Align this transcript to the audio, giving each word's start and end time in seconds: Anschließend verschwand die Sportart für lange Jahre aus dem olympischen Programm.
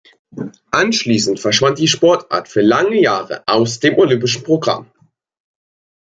Anschließend 0.71 1.39
verschwand 1.39 1.77
die 1.77 1.87
Sportart 1.87 2.47
für 2.49 2.61
lange 2.63 2.99
Jahre 2.99 3.43
aus 3.45 3.79
dem 3.79 3.99
olympischen 3.99 4.41
Programm. 4.43 4.89